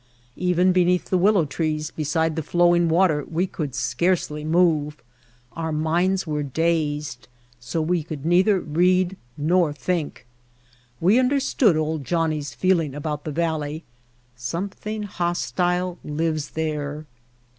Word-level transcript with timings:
Even 0.37 0.71
be 0.71 0.83
neath 0.83 1.11
the 1.11 1.17
willow 1.19 1.45
trees 1.45 1.91
beside 1.91 2.35
the 2.35 2.41
flowing 2.41 2.89
water 2.89 3.23
we 3.29 3.45
could 3.45 3.75
scarcely 3.75 4.43
move, 4.43 5.03
our 5.53 5.71
minds 5.71 6.25
were 6.25 6.41
dazed 6.41 7.27
so 7.59 7.83
we 7.83 8.01
could 8.01 8.25
neither 8.25 8.59
read 8.59 9.15
nor 9.37 9.71
think. 9.71 10.25
We 10.99 11.19
under 11.19 11.39
stood 11.39 11.77
"Old 11.77 12.03
Johnnie's" 12.03 12.55
feeling 12.55 12.95
about 12.95 13.25
the 13.25 13.31
valley. 13.31 13.83
Something 14.35 15.03
hostile 15.03 15.99
lives 16.03 16.49
there. 16.57 17.05